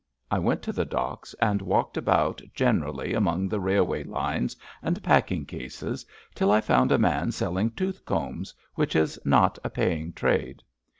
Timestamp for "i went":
0.31-0.63